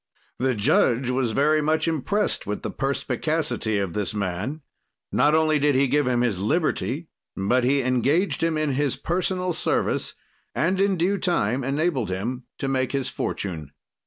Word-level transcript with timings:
"The 0.39 0.55
judge 0.55 1.11
was 1.11 1.33
very 1.33 1.61
much 1.61 1.87
imprest 1.87 2.47
with 2.47 2.63
the 2.63 2.71
perspicacity 2.71 3.77
of 3.77 3.93
this 3.93 4.15
man; 4.15 4.61
not 5.11 5.35
only 5.35 5.59
did 5.59 5.75
he 5.75 5.87
give 5.87 6.07
him 6.07 6.21
his 6.21 6.39
liberty, 6.39 7.09
but 7.37 7.63
he 7.63 7.83
engaged 7.83 8.41
him 8.41 8.57
in 8.57 8.73
his 8.73 8.95
personal 8.95 9.53
service 9.53 10.15
and 10.55 10.81
in 10.81 10.97
due 10.97 11.19
time 11.19 11.63
enabled 11.63 12.09
him 12.09 12.45
to 12.57 12.67
make 12.67 12.93
his 12.93 13.09
fortune." 13.09 13.73